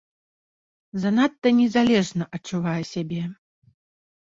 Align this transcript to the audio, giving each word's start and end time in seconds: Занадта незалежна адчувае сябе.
Занадта 1.03 1.47
незалежна 1.61 2.31
адчувае 2.39 2.79
сябе. 2.97 3.23